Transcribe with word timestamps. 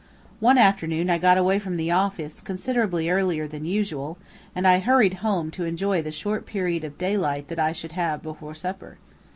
One 0.39 0.57
afternoon 0.57 1.11
I 1.11 1.19
got 1.19 1.37
away 1.37 1.59
from 1.59 1.77
the 1.77 1.91
office 1.91 2.41
considerably 2.41 3.07
earlier 3.07 3.47
than 3.47 3.65
usual, 3.65 4.17
and 4.55 4.67
I 4.67 4.79
hurried 4.79 5.13
home 5.21 5.51
to 5.51 5.65
enjoy 5.65 6.01
the 6.01 6.11
short 6.11 6.47
period 6.47 6.83
of 6.83 6.97
daylight 6.97 7.49
that 7.49 7.59
I 7.59 7.71
should 7.71 7.91
have 7.91 8.23
before 8.23 8.55
supper. 8.55 8.97